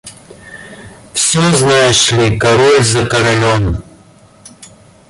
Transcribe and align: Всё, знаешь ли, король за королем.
Всё, 1.13 1.51
знаешь 1.51 2.11
ли, 2.11 2.35
король 2.39 2.83
за 2.83 3.05
королем. 3.05 3.83